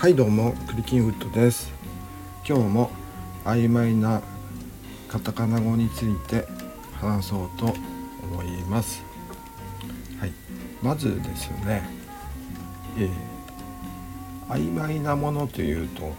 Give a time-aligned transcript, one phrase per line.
[0.00, 1.70] はいどうもクリキンウッドです。
[2.48, 2.90] 今日も
[3.44, 4.22] 曖昧な
[5.08, 6.48] カタカナ語について
[6.94, 7.74] 話そうと
[8.22, 9.02] 思います。
[10.18, 10.32] はい。
[10.82, 11.86] まずですね、
[12.96, 13.10] えー、
[14.48, 16.14] 曖昧なものというと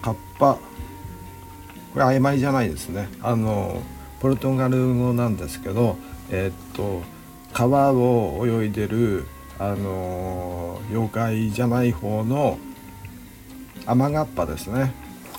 [0.00, 0.54] カッパ。
[0.54, 3.10] これ曖昧じゃないですね。
[3.20, 3.82] あの
[4.20, 5.98] ポルトガル語なんですけど
[6.30, 7.02] えー、っと
[7.52, 9.26] 川を泳いでる
[9.62, 12.58] あの妖怪じゃない方の
[13.86, 14.92] 雨がっぱですね。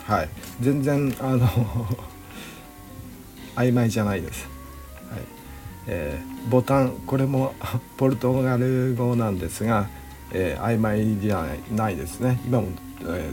[0.05, 0.29] はい。
[0.61, 1.45] 全然あの
[3.57, 4.47] 曖昧じゃないです、
[5.11, 5.21] はい。
[5.87, 7.53] えー、ボタンこれも
[7.97, 9.89] ポルトガル語なんですが、
[10.31, 11.45] えー、曖昧じゃ
[11.75, 12.39] ないですね。
[12.45, 12.69] 今も、
[13.01, 13.29] え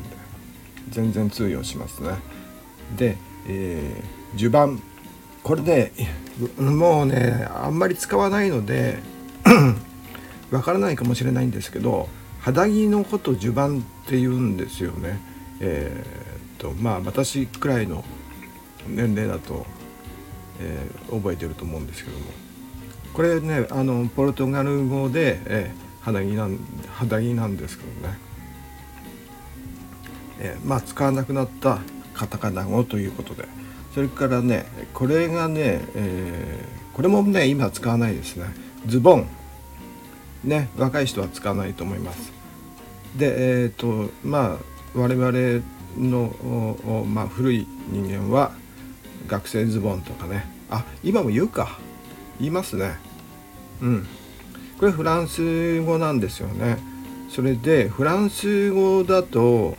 [0.91, 2.17] ー、全然通用しますね。
[2.97, 4.83] で、えー、襦袢
[5.45, 5.93] これで
[6.59, 8.99] もうねあんまり使わないので
[10.51, 12.09] わからないかもしれないんですけど
[12.41, 15.21] 肌着のこと襦袢って言うんですよね。
[15.61, 18.03] えー、っとまあ私くらいの
[18.89, 19.67] 年齢だと、
[20.59, 22.25] えー、覚えてると思うんですけども。
[23.13, 28.19] これねあのポルトガル語で、えー、肌着なん肌着なんですけどね、
[30.39, 31.81] えー、まあ使わなくなった
[32.15, 33.47] カタカナ語ということで。
[33.95, 38.47] それからねこれがね、えー、これもね今使わないですね。
[38.87, 39.40] ズボン。
[40.45, 42.33] ね若い人は使わないと思います。
[43.17, 45.63] でえっ、ー、とまあ我々
[45.99, 48.53] の、まあ、古い人間は
[49.27, 50.47] 学生ズボンとかね。
[50.71, 51.79] あ今も言うか。
[52.39, 52.97] 言いますね。
[53.83, 54.07] うん。
[54.79, 56.79] これフランス語なんですよね。
[57.29, 59.77] それでフランス語だと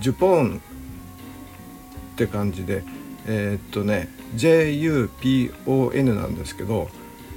[0.00, 0.60] ジュポン
[2.14, 2.82] って感じで
[3.26, 6.88] えー、っとね JUPON なんですけど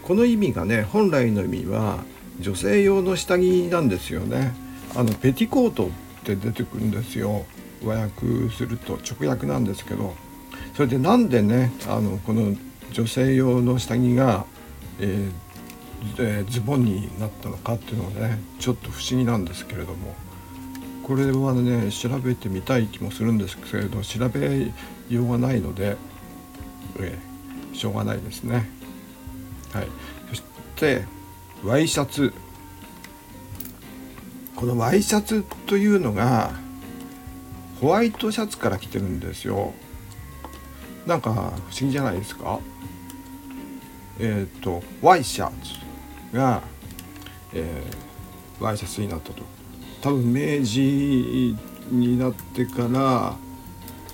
[0.08, 2.00] この意味がね本来の意味は
[2.40, 4.56] 女性用の下着なんですよね。
[4.96, 5.90] あのペティコートっ
[6.24, 7.46] て出てくるんですよ。
[7.84, 10.16] 和訳すると直訳なんですけど。
[10.76, 12.56] それでなんでねあのこの
[12.94, 14.46] 女性用の下着が、
[15.00, 15.32] えー
[16.20, 20.16] え、ズボンになったのかっていうのがねちょっと不思議なんですけれども。
[21.04, 24.72] これはね調べてみたい気もするんですけれど調べ
[25.10, 25.96] ようがないので、
[27.00, 28.77] えー、しょうがないですね。
[29.74, 29.88] はい、
[30.30, 30.44] そし
[30.76, 31.04] て
[31.64, 32.34] ワイシャツ。
[34.56, 36.52] このワイシャツというのが
[37.80, 39.74] ホワイトシャツから来てるんですよ。
[41.06, 41.52] なんか不思
[41.82, 42.60] 議じゃないですか？
[44.20, 45.52] えっ、ー、とワイシャ
[46.32, 46.64] ツが、
[47.54, 49.44] えー、ワイシャツになったと。
[50.02, 51.56] 多分明治
[51.92, 53.36] になってから、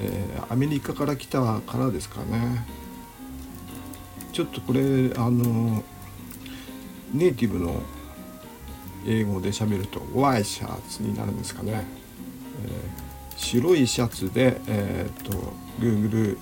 [0.02, 2.66] えー、アメリカから来たからですかね。
[4.34, 4.82] ちょっとこれ
[5.16, 5.84] あの
[7.14, 7.84] ネイティブの
[9.08, 11.86] 英語で喋るとワイシャツになるんですかね、
[12.66, 16.38] えー、白いシャツでえー、っと Google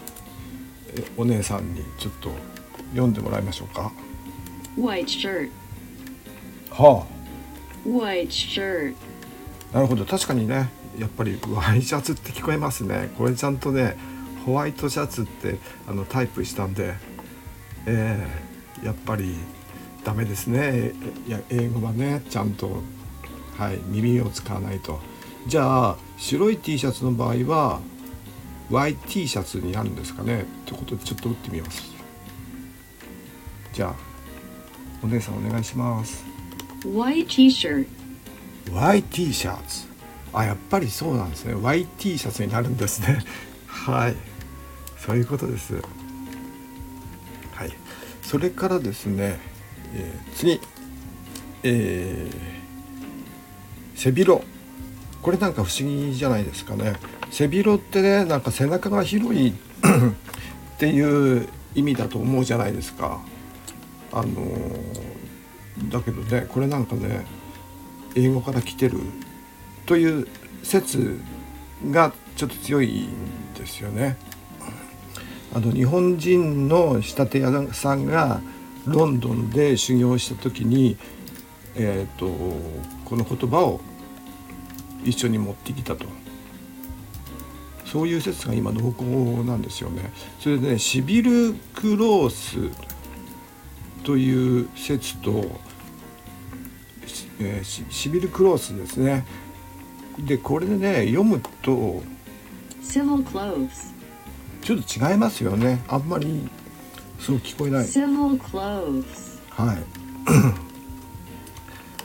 [1.18, 2.32] お姉さんにちょっと
[2.92, 3.92] 読んでもらいましょうか。
[4.78, 5.50] White shirt.
[6.70, 7.06] は
[7.86, 7.88] あ。
[7.88, 8.96] White shirt.
[9.74, 10.06] なるほど。
[10.06, 13.12] 確かにねやっぱりワイシャツって聞こえますね。
[13.18, 13.98] これちゃんとね
[14.46, 16.96] ホワイトシャツってあのタイプしたんで
[17.86, 19.36] えー、やっぱり
[20.04, 20.94] ダメですね。
[21.28, 22.82] いや英語はねちゃんと、
[23.58, 25.00] はい、耳を使わないと。
[25.48, 27.80] じゃあ白い T シャツの場合は
[28.70, 30.42] YT シャツになるんですかね。
[30.42, 31.92] ってことでちょっと打ってみます。
[33.74, 33.96] じゃあ
[35.04, 36.24] お姉さんお願いします。
[36.86, 37.88] White T-shirt
[38.72, 39.88] YT シャツ。
[40.34, 41.56] あやっぱりそうなんですね。
[41.56, 43.24] YT シャツになるんですね。
[43.68, 44.16] はい。
[44.98, 45.76] そういうことです。
[45.76, 46.01] はい
[48.22, 49.40] それからですね
[49.94, 50.60] えー、次、
[51.64, 54.44] えー、背広。
[55.22, 56.96] これなんか不思議じゃないですかね。
[57.30, 59.54] 背広ってねなんか背中が広い っ
[60.78, 63.22] ていう意味だと思うじゃないですか。
[64.12, 67.26] あのー、だけどねこれなんかね
[68.16, 69.00] 英語から来てる
[69.86, 70.28] という
[70.64, 71.20] 説
[71.90, 74.18] がちょっと強いんですよね。
[75.54, 78.42] あの日本人の仕立て屋さんが
[78.86, 80.98] ロンドンで修行した時に、
[81.76, 82.28] えーと、
[83.06, 83.82] この言葉を
[85.04, 86.06] 一緒に持ってきたと
[87.86, 89.04] そういう説が今濃厚
[89.44, 90.14] なんですよね。
[90.40, 92.72] それでねシビルクロース
[94.06, 95.44] という説と、
[97.42, 99.26] えー、シビルクロースですね。
[100.20, 102.02] でこれでね読むと
[104.62, 105.84] ちょっと違いますよね。
[105.88, 106.50] あんまり
[107.20, 107.88] そう聞こえない。
[109.50, 109.78] はい。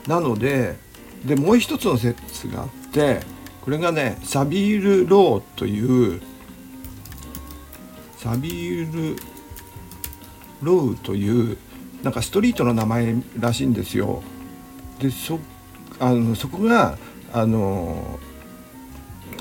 [0.09, 0.77] なので
[1.25, 3.21] でもう一つの説があって
[3.63, 6.21] これがねサビール・ローという
[8.19, 9.17] サビール・
[10.63, 11.59] ローという
[12.03, 14.23] なんかストリートの名前らしいんですよ。
[15.01, 15.39] でそ
[15.99, 16.99] あのそこが
[17.33, 18.19] あの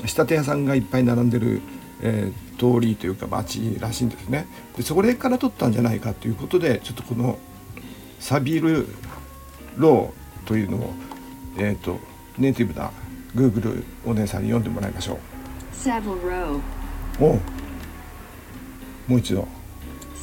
[0.00, 1.60] 仕立て屋さんがいっぱい並んでる、
[2.02, 4.46] えー、通りというか町らしいんですね。
[4.76, 7.38] でそれから取ったんじゃないかということでちょっとこの
[8.18, 8.86] サビル・
[9.76, 10.94] ローというのを、
[11.58, 11.98] えーと、
[12.38, 12.90] ネイティブな
[13.34, 15.18] Google お姉さんに読んでもらいましょう。
[15.74, 16.60] Savile Row.
[17.20, 17.34] お
[19.08, 19.46] もう一度。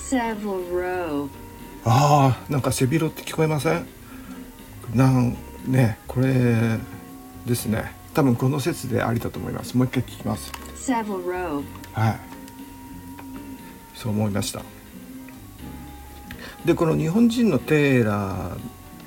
[0.09, 0.37] Savile
[0.71, 1.29] Row.
[1.85, 3.85] ああなんか背広って聞こえません？
[4.95, 5.37] なん
[5.67, 6.77] ねこれ
[7.45, 9.75] ですね多分この説でありだと思います。
[9.77, 10.51] もう一回聞きます.
[11.93, 12.19] はい。
[13.95, 14.61] そう思いました。
[16.65, 18.57] でこの日本人のテーラ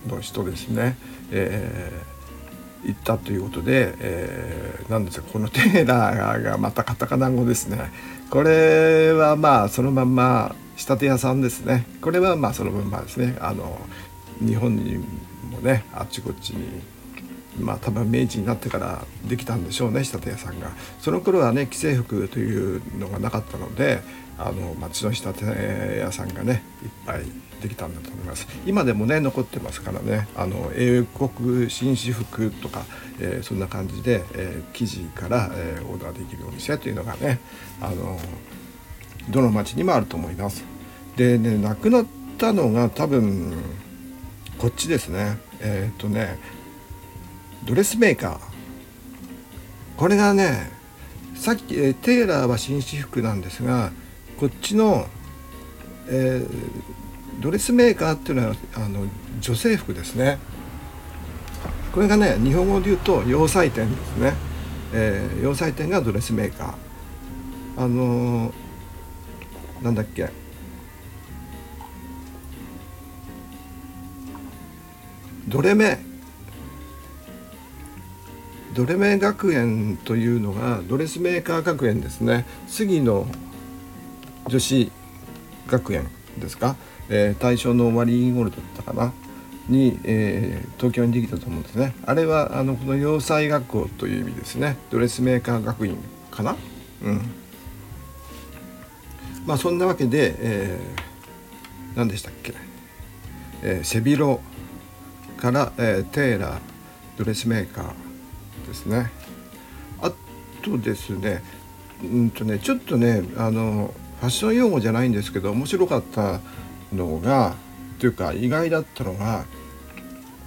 [0.09, 0.97] ーの人ですね、
[1.31, 2.17] えー
[2.85, 7.91] 行ったということで、えー、なんですかこのテーラーがまたカタカナ語ですね。
[8.31, 11.85] これはまあそのまんま仕立て屋さんですね。
[12.01, 13.37] これはまあそのまんまですね。
[13.41, 13.77] あの
[14.39, 14.99] 日本に
[15.51, 16.81] もねあっちこっちに
[17.59, 20.71] まあ多分明治になってからできたんでしょうね仕立て屋さんが。
[21.01, 24.01] その頃はね既製服というのがなかったので
[24.39, 27.23] あの町の仕立て屋さんがねいっぱい
[27.63, 28.47] できたんだと思います。
[28.67, 30.29] 今でもね残ってますからね。
[30.37, 32.85] あの英国紳士服とか、
[33.19, 37.41] えーそんな感じで、えー生地から、えーオーダーできるお店というのがね
[37.81, 38.19] あの
[39.31, 40.65] どの町にもあると思います。
[41.17, 42.07] でね亡くなっ
[42.37, 43.55] たのが多分
[44.59, 45.39] こっちですね。
[45.61, 46.39] えっ、とね
[47.65, 48.39] ドレスメーカー。
[49.97, 50.71] これがね
[51.35, 53.91] さっき、テーラーは紳士服なんですが
[54.39, 55.07] こっちの、
[56.09, 56.97] えー
[57.39, 59.07] ドレスメーカーっていうのはあの
[59.41, 60.39] 女性服ですね。
[61.93, 64.33] これがね日本語で言うと洋裁店ですね、
[64.95, 67.85] えー洋裁店がドレスメーカー。
[67.85, 68.53] あのー
[69.83, 70.31] なんだっけ。
[75.47, 75.99] ドレメ。
[78.77, 82.45] ドレメ学園というのがドレスメーカー学園ですね。
[82.69, 83.27] 杉の
[84.49, 84.93] 女子
[85.67, 86.07] 学園
[86.39, 86.77] ですか、
[87.09, 89.15] えー大正の終わり頃だったかな？
[89.71, 91.95] に、えー東京にできたと思うんですね。
[92.05, 94.77] あれはあのこの洋裁学校という意味ですね。
[94.91, 95.97] ドレスメーカー学院
[96.31, 96.55] かな？
[97.03, 97.21] うん。
[99.47, 102.53] まあそんなわけで、えー何でしたっけ、
[103.63, 104.41] えー背広
[105.39, 106.61] から、えーテーラー
[107.17, 108.06] ドレスメーカー
[108.67, 109.11] ですね。
[110.01, 110.13] あ
[110.63, 111.43] とですね
[112.03, 116.41] うんとねちょっとねあのファッション用語じゃないんですけど面白かった
[116.93, 117.55] のが
[117.99, 119.45] というか意外だったのが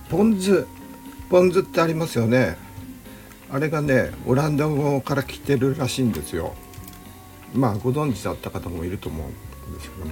[0.09, 0.67] ポン酢
[1.29, 2.57] ポン酢ってありますよね。
[3.51, 6.53] あれがねオランダ語から来てるらしいんですよ。
[7.53, 10.11] まあご存知だった方もいると思うんですけども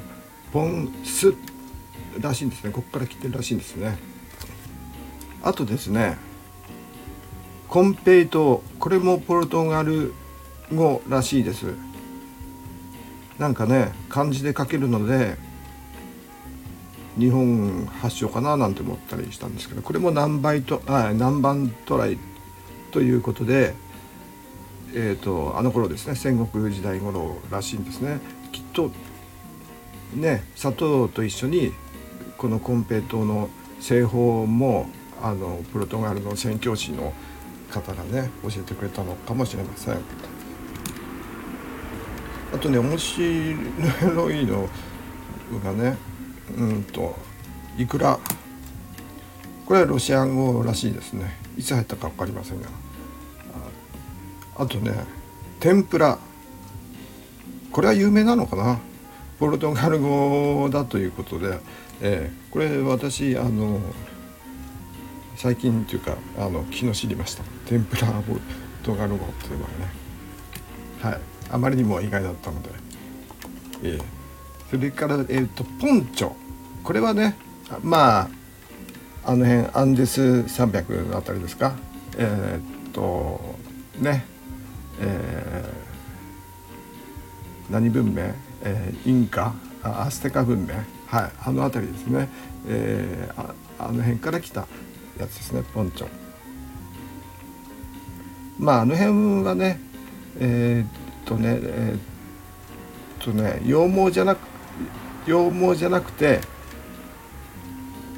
[0.52, 1.36] ポン酢
[2.20, 2.72] らしいんですね。
[2.72, 3.98] ここから来てるらしいんですね。
[5.44, 6.18] あとですね
[7.70, 10.14] コンペイトこれもポルトガル
[10.74, 11.74] 語らしいです。
[13.38, 15.36] なんかね漢字で書けるので
[17.20, 22.18] 日本発祥かななんて思ったりしたんですけどこれも南バイトあ南蛮トライ
[22.92, 23.76] ということで
[24.94, 28.20] えー、とあの頃ですね戦国時代頃らしいんですね。
[28.52, 28.92] きっと
[30.16, 31.74] ね砂糖と一緒に
[32.38, 33.50] このコンペイトの
[33.80, 34.90] 製法も
[35.22, 37.14] あのポルトガルの宣教師の
[37.72, 39.96] 方がね教えてくれたのかもしれません。
[42.54, 43.26] あとね面白
[44.32, 44.70] いの
[45.64, 45.98] がね
[46.58, 47.16] うんと
[47.78, 48.20] いくら
[49.66, 51.38] これはロシア語らしいですね。
[51.58, 52.70] いつ入ったか分かりませんが。
[54.58, 54.92] あとね
[55.60, 56.20] 天ぷら。
[57.72, 58.80] これは有名なのかな？
[59.40, 61.60] ポルトガル語だということで、
[62.02, 63.80] えーこれ私あの
[65.38, 67.44] 最近というかあの昨日知りました。
[67.68, 68.42] 天ぷらポル
[68.82, 69.76] トガル語っていうのはね。
[71.00, 71.20] はい。
[71.52, 72.70] あまりにも意外だったので、
[73.84, 74.04] えー
[74.72, 76.34] それから、えー、とポンチョ。
[76.84, 77.38] これはね
[77.84, 78.30] まあ
[79.26, 81.76] あの辺アンデス山脈のあたりですか。
[82.18, 83.40] えーっと
[84.00, 84.26] ね。
[85.00, 88.24] えー何文明、
[88.64, 89.54] えーインカ？
[89.84, 90.74] アステカ文明？
[91.06, 91.32] はい。
[91.46, 92.28] あの辺りですね、
[92.68, 93.54] えーあ
[93.86, 94.68] あの辺から来た
[95.18, 96.08] やつですねポンチョ
[98.60, 99.80] まああの辺はね
[100.40, 104.40] えーっとねえーっとね羊毛じゃなく
[105.26, 106.40] 羊毛じゃなくて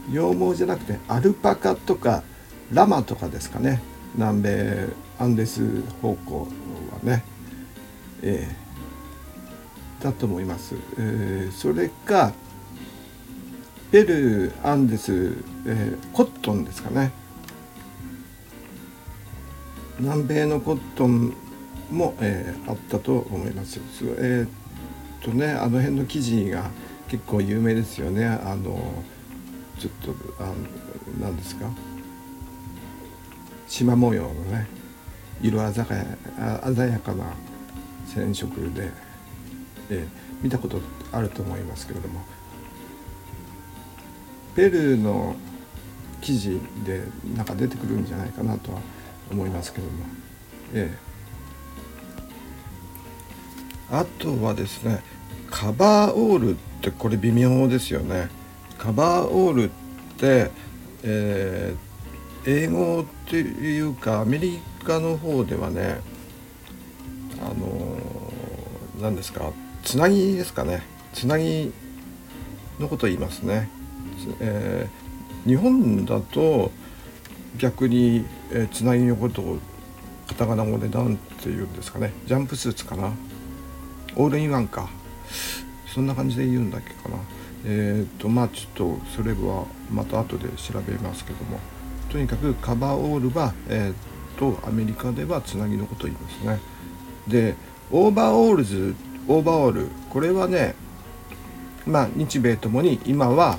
[0.10, 2.24] 羊毛じゃなくてアルパカとか
[2.72, 3.82] ラマとかですかね。
[4.16, 4.88] 南米
[5.20, 7.24] アンデス方向はね、
[8.24, 12.34] えー、だと思います、えー、それか
[13.92, 17.12] ペルーアンデス、えー、コットンですかね
[20.00, 21.34] 南米のコットン
[21.92, 23.80] も、えー、あったと思います。
[24.18, 24.50] えー、っ
[25.22, 26.70] とねあの辺の記事が
[27.08, 28.26] 結構有名ですよね。
[28.26, 28.80] あの
[29.80, 30.56] ちょっとあの
[31.20, 31.70] 何ですか
[33.68, 34.68] 縞模様のね
[35.42, 35.86] 色鮮
[36.38, 37.26] や鮮やかな
[38.14, 38.92] 染色で、
[39.90, 40.08] えー、
[40.44, 40.80] 見たこと
[41.12, 42.22] あると思いますけれども
[44.60, 45.38] ペルーの
[46.20, 47.02] 記事で
[47.34, 48.80] なんか出てくるんじゃないかなとは
[49.32, 49.92] 思いますけども、
[50.74, 50.92] え
[53.90, 55.02] え、あとはですね
[55.50, 58.28] カバーオールってこれ微妙ですよね。
[58.78, 59.70] カバーオールっ
[60.18, 60.52] て、
[61.04, 66.02] えー、英語っていうかアメリカの方ではね
[67.42, 67.98] あの
[69.00, 69.54] 何ですか？
[69.86, 70.84] つなぎですかね。
[71.14, 71.72] つなぎ
[72.78, 73.70] のことを言いますね、
[74.40, 76.72] えー、日本だと
[77.58, 79.58] 逆に、えー、つなぎのことを
[80.28, 82.14] カタカナ語で何て言うんですかね。
[82.26, 83.12] ジャンプスーツかな。
[84.16, 84.90] オールインワンか。
[85.88, 87.18] そんな感じで言うんだっけかな。
[87.66, 91.60] えっ、とまあちょっとそれはまた後で調べますけども。
[92.10, 96.60] とにかくカバーオールはえっ、とアメリカではつなぎのことを言いますね。
[97.28, 97.56] で
[97.92, 98.96] オーバーオールズ
[99.28, 99.88] オーバーオール。
[100.10, 100.76] これはね
[101.86, 103.58] まあ日米ともに今は、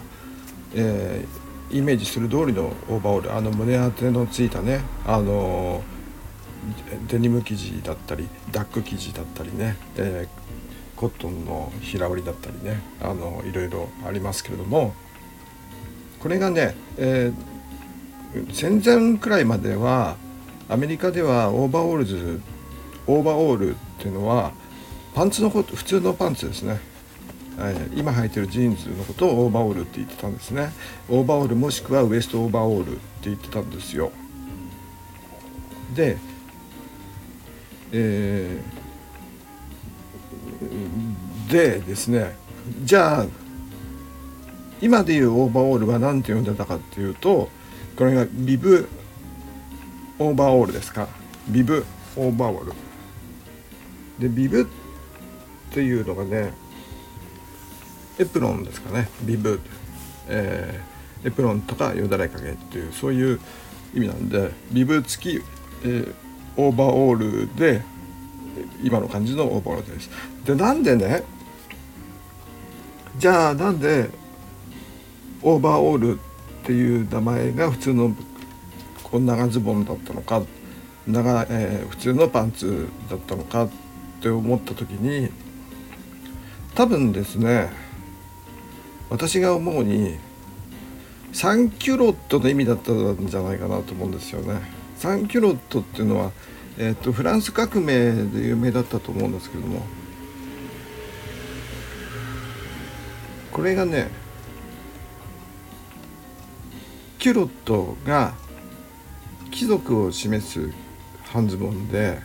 [0.75, 3.35] えー、イメージする通りのオーバーオール。
[3.35, 5.83] あの胸当てのついたねあの
[7.09, 14.95] デニム生地だったりダック生地だったりね、えー、コットンの平織りだったりねあのいろいろありますけれども
[16.19, 20.17] これがね、えー、戦前くらいまでは
[20.69, 22.41] アメリカではオーバーオールズ
[23.07, 24.53] オーバーオールっていうのは
[25.15, 26.79] パンツのこと普通のパンツですね。
[27.95, 30.73] 今履いてるジーンズのことをオーバーオールって言ってたんですね。
[31.11, 34.13] オーバーオールもしくはウエストオーバーオールって言ってたんですよ。
[35.95, 36.17] で
[37.93, 42.37] えー、でですね
[42.85, 43.27] じゃあ
[44.81, 47.51] 今でいうオーバーオールは何て呼んでたかっていうと
[47.97, 48.89] これがビブ
[50.19, 51.09] オーバーオールですか。
[51.49, 51.85] ビブ
[52.17, 52.73] オーバーオール。
[54.19, 54.67] でビブっ
[55.73, 56.53] ていうのがね
[58.21, 59.61] エプロンですかねビブ、
[60.29, 63.41] えー、エプロンとかよだれかけっていうそういう
[63.95, 65.43] 意味なんでビブ付き、
[65.85, 66.15] えー、
[66.57, 67.83] オーバーオールで
[68.83, 70.11] 今の感じのオーバーオールです。
[70.45, 71.23] でなんでね
[73.17, 74.11] じゃあなんで
[75.43, 78.15] オーバーオールっていう名前が普通の
[79.03, 80.43] こん長ズボンだったのか
[81.07, 83.71] 長、えー、普通のパンツだったのかっ
[84.21, 85.31] て思った時に
[86.75, 87.71] 多分ですね
[89.11, 90.19] 私が思うに
[91.33, 94.61] 3キュロットの意味だったんじゃないかなと思うんですよね。
[95.01, 96.33] 3キュロットっていうのは、
[96.79, 99.83] えーと、フランス革命で有名だったと思うんですけども
[103.51, 104.09] これがね
[107.19, 108.35] キュロットが
[109.51, 110.71] 貴族を示す
[111.25, 112.21] 半ズボンで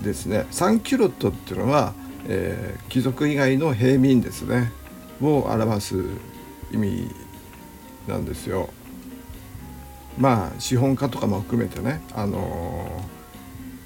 [0.00, 1.94] ですね3キュロットっていうのは
[2.28, 4.72] えー、貴族以外の平民ですね
[5.20, 6.04] を表す
[6.72, 7.10] 意味
[8.06, 8.70] なんですよ。
[10.18, 12.86] まあ資本家とかも含めてね、あの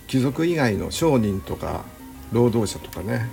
[0.06, 1.84] ー、貴族以外の商人とか
[2.32, 3.28] 労働者とかね、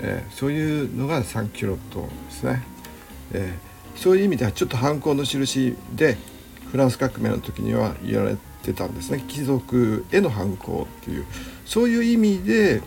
[0.00, 2.62] えー、そういうのがサンキュロットですね、
[3.32, 6.16] えー、そういう意味ではちょっと反抗の印で
[6.70, 9.24] フランス革命の時には言われてたんですね。
[9.26, 11.24] 貴族への反抗っていう。
[11.64, 12.82] そういう意味で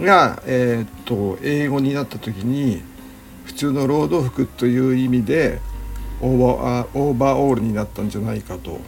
[0.00, 2.82] が、え、っと英語になった時に
[3.44, 5.60] 普通の労働服という意味で
[6.20, 8.80] オーバーオーバーオールになったんじゃないかと。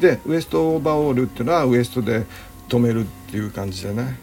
[0.00, 2.24] でウエストオーバーオールっていうのはウエストで
[2.68, 4.18] 止めるっていう感じでね、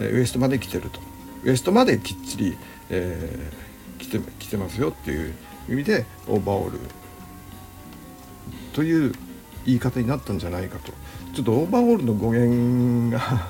[0.00, 1.00] えー、ウエストまで来てると。
[1.44, 2.56] ウエストまできっちり、
[2.90, 5.34] えー、来て来てますよっていう
[5.68, 6.78] 意味でオーバーオール
[8.72, 9.12] という
[9.64, 10.92] 言い方になったんじゃないかと。
[11.34, 13.48] ちょっとオーバーオールの語源が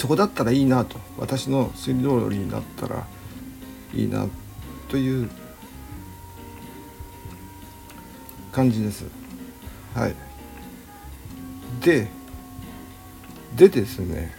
[0.00, 3.06] そこだったらいいなと私の推理通りになったら
[3.92, 4.26] いいな
[4.88, 5.28] という
[8.50, 9.04] 感じです。
[9.94, 10.14] はい。
[11.84, 12.08] で、
[13.54, 14.32] でですね、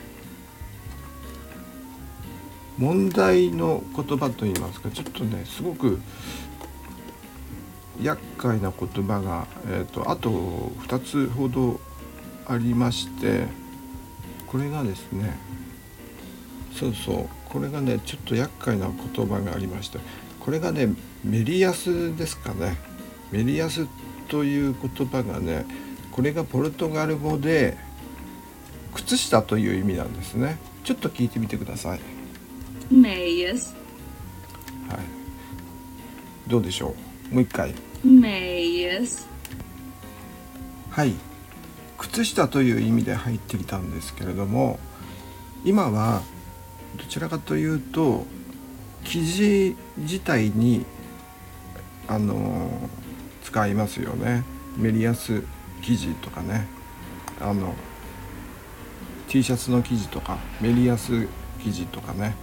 [2.79, 5.99] 問題の言葉といいますかちょっとねすごく
[8.01, 11.79] 厄介な言葉が、えーと、あと2つほど
[12.47, 13.45] ありまして
[14.47, 15.50] これがですね
[16.73, 17.29] そうそう。
[17.49, 19.99] これがねちょっと厄介な言葉がありまして
[20.39, 20.87] これがね
[21.23, 22.77] メリヤスですかね。
[23.31, 23.87] メリヤス
[24.29, 25.65] という言葉がね
[26.11, 27.77] これがポルトガル語で
[28.93, 30.59] 靴下という意味なんですね。
[30.83, 31.99] ちょっと聞いてみてください。
[32.91, 33.73] Meias,
[34.89, 34.99] はい。
[36.47, 36.95] どうでしょ
[37.31, 37.35] う？
[37.35, 37.73] もう一回。
[38.05, 39.25] Meias,
[40.89, 41.13] はい。
[41.97, 44.79] 靴下という意味で入ってきたんですけれども
[45.63, 46.23] 今は
[46.97, 48.25] どちらかというと
[49.03, 50.85] 生地自体に
[52.07, 52.69] あの
[53.43, 54.43] 使いますよね。
[54.77, 55.43] メリヤス
[55.81, 56.67] 生地とかね。
[57.39, 57.73] あの
[59.27, 61.27] T シャツの生地とかメリヤス
[61.63, 62.35] 生地とかね。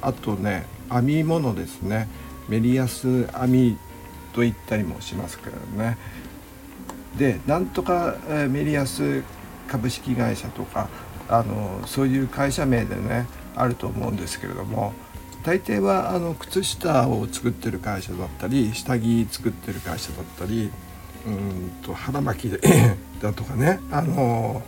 [0.00, 2.08] あとね編み物ですね。
[2.48, 3.78] メリヤス編み
[4.34, 5.96] と言ったりもしますけどね。
[7.16, 9.22] でなんとかえメリヤス
[9.68, 10.88] 株式会社とか
[11.28, 14.92] あのそういう会社名でねあると思うんですけれども
[15.44, 20.70] 大抵はあの靴下を作ってる会社だったり下着作ってる会社だったり
[21.26, 22.50] うんと腹巻き
[23.20, 24.62] だとかねあの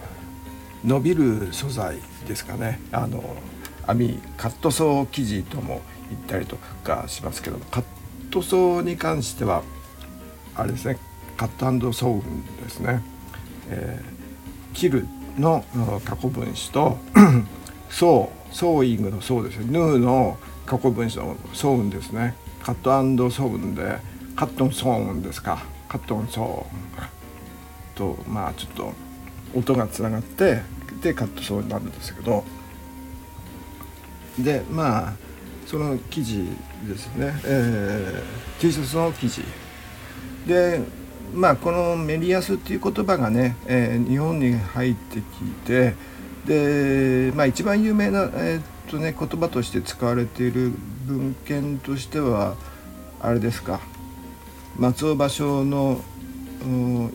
[0.84, 1.98] 伸びる素材
[2.28, 2.80] ですかね。
[2.92, 3.22] あの
[3.86, 7.84] 編みカットソー生地とも言ったりとかしますけどもカッ
[8.30, 9.62] トソーに関しては
[10.54, 10.96] あれですね
[11.36, 13.02] カットソーですね、
[13.68, 14.14] えー
[14.74, 15.06] 切る
[15.38, 15.64] の
[16.04, 16.98] 過去分詞と
[17.94, 20.36] ソーソーイングのソーですねヌーの
[20.66, 22.34] 過去分詞のソーンですね。
[22.60, 23.98] カットソーンで
[24.34, 25.62] カットンソーンですか。
[25.88, 27.08] カットンソーン
[27.94, 28.92] とまあちょっと
[29.54, 30.62] 音がつながって
[31.02, 32.42] でカットソーになるんですけど。
[34.38, 35.12] でまあ
[35.64, 36.44] その生地
[36.88, 39.42] ですね、えー T シャツの生地
[40.46, 40.80] で
[41.32, 45.24] まあこのメリヤスっていう言葉がね、えー日本に入ってき
[45.64, 45.94] て
[46.46, 50.72] でまあ一番有名な、えーとね、言葉として使われている
[51.06, 52.56] 文献としては
[53.20, 53.80] あれですか
[54.76, 56.00] 松尾芭蕉の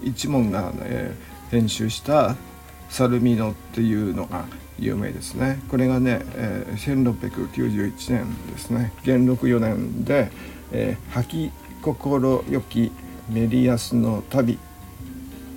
[0.03, 1.15] 一門が、ね、
[1.51, 2.35] 編集した
[2.89, 4.45] 「サルミノ」っていうのが
[4.79, 5.59] 有名ですね。
[5.69, 8.93] これがね、えー1691年ですね。
[9.03, 10.31] 元禄4年で
[10.71, 12.91] 「えー、吐き心よき
[13.29, 14.57] メリヤスの旅」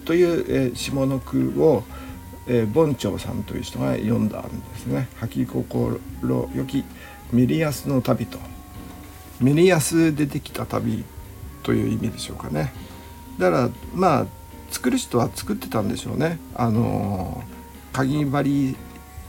[0.05, 1.85] という、えー下の句を、
[2.47, 2.87] えー、ボ
[3.19, 6.85] さんという人が読んだんですね「吐き心よき
[7.33, 8.39] メリヤスの旅」と。
[9.41, 11.05] メリヤスでできた旅
[11.63, 12.73] という意味でしょうかね。
[13.39, 14.27] だからまあ
[14.71, 16.39] 作る人は作ってたんでしょうね。
[16.55, 17.43] あの
[17.93, 18.77] かぎ針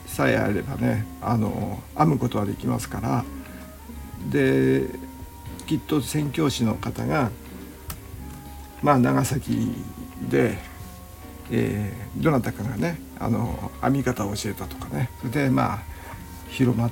[0.06, 3.26] さえあればねあの編むことはできますから。
[4.30, 4.88] で
[5.66, 7.32] きっと宣教師の方が
[8.82, 9.72] まあ長崎
[10.30, 10.58] で、
[11.56, 15.80] えーどなたかがねあの編み方を教えたとかねそれでまあ
[16.50, 16.90] 広ま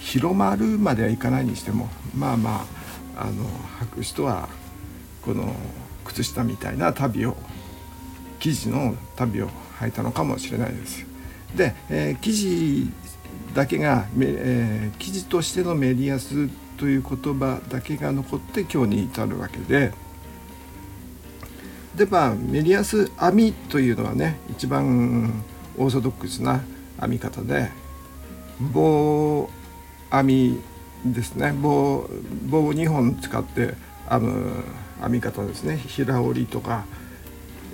[0.00, 2.66] 広まるまではいかないにしてもまあま
[3.16, 3.44] ああの
[3.80, 4.48] 履く人は
[5.22, 5.54] この
[6.04, 7.36] 靴下みたいな旅を
[8.38, 9.48] 生地の旅を
[9.80, 11.04] 履いたのかもしれないです。
[11.54, 12.90] で、えー生地
[13.54, 19.92] だけが、えー生地としてのメリヤスという言葉だけが残って今日に至るわけで
[21.96, 25.42] でまあメリヤス編みというのはね一番
[25.78, 26.60] オーソドックスな
[27.00, 27.70] 編み方で
[28.60, 29.48] 棒
[30.10, 30.60] 編み
[31.04, 31.52] ですね。
[31.52, 32.08] 棒
[32.48, 33.74] 棒を2本使って
[34.08, 34.64] 編む
[35.00, 35.76] 編み方ですね。
[35.76, 36.84] 平織りとか、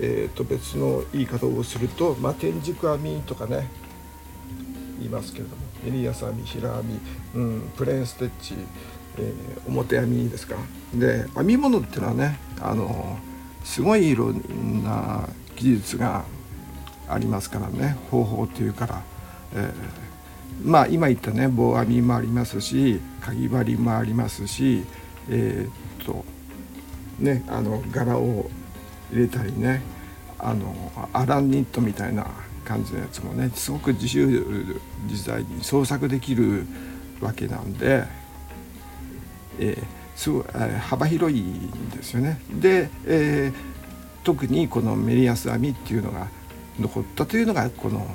[0.00, 3.68] えー、と別の言い方をすると、まあ、天竺編みとかね
[4.98, 7.00] 言いますけれどもエリアス編み平編
[7.34, 8.54] み、うん、プレーンステッチ、
[9.18, 10.56] えー表編みですか。
[10.94, 13.18] で編み物っていうのはねあの
[13.64, 16.24] すごいいろんな技術が
[17.08, 19.02] ありますからね方法っていうから、
[19.54, 20.02] えー
[20.64, 24.84] まあ今言ったね棒編みもありますしかぎ針もありますし
[25.28, 26.24] えーっと
[27.18, 28.48] ねあの柄を
[29.10, 29.82] 入れたりね
[30.38, 32.26] あのアランニットみたいな
[32.64, 36.66] 感じのやつもねすごく自由自在に創作できる
[37.20, 38.04] わけなんで、
[39.58, 42.40] えーすごい、え幅広いんですよね。
[42.60, 43.72] で、えー
[44.24, 46.28] 特にこのメリヤス編みっていうのが
[46.78, 48.06] 残ったというのがこの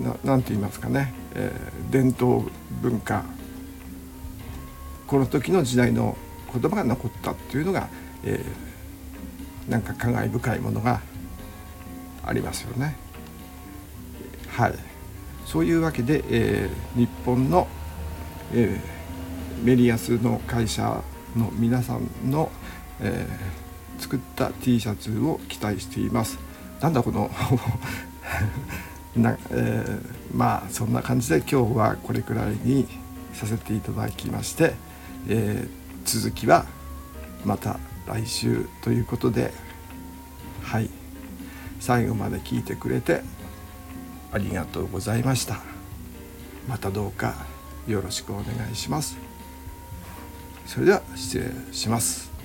[0.00, 2.48] ななんて言いますかね、えー伝統
[2.82, 3.24] 文化
[5.08, 6.16] この時の時代の
[6.52, 7.88] 言葉が残ったっていうのが、
[8.24, 11.00] えーなんか感慨深いものが
[12.24, 12.96] ありますよね。
[14.48, 14.74] はい、
[15.44, 17.66] そういうわけで、えー日本の
[18.52, 18.95] えー、
[19.62, 21.02] メリアスの会社
[21.36, 22.50] の皆さんの、
[23.00, 26.38] えー、作った T シャツを期待しています。
[26.80, 27.30] なんだこの
[29.16, 32.86] な、えー、まあそんな感じで今日はこれくらいに
[33.32, 34.74] させていただきまして、
[35.28, 35.70] えー、
[36.04, 36.66] 続きは
[37.44, 39.52] また来週ということで
[40.62, 40.90] はい。
[41.80, 43.22] 最後まで聞いてくれて
[44.32, 45.60] ありがとうございました。
[46.68, 47.46] またどうか
[47.86, 49.25] よろしくお願いします。
[50.66, 52.35] それでは失礼します。